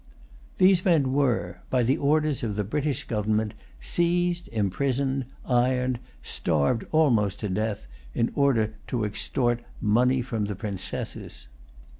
[0.57, 7.39] These men were, by the orders of the British government, seized, imprisoned, ironed, starved almost
[7.41, 7.85] to death,
[8.15, 11.49] in order to extort money from the Princesses.